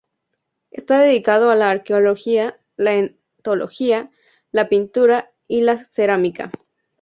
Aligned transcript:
Está 0.71 0.97
dedicado 0.99 1.51
a 1.51 1.55
la 1.55 1.69
arqueología, 1.69 2.57
la 2.75 2.95
etnología, 2.95 4.09
la 4.51 4.67
pintura 4.67 5.31
y 5.47 5.61
la 5.61 5.77
cerámica. 5.77 6.49